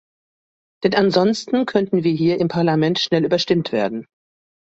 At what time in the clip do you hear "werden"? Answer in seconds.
3.71-4.07